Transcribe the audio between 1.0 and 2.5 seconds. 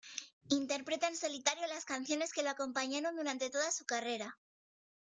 en solitario las canciones que lo